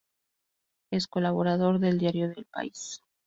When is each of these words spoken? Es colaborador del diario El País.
Es 0.89 1.05
colaborador 1.05 1.77
del 1.77 1.99
diario 1.99 2.33
El 2.35 2.45
País. 2.45 3.03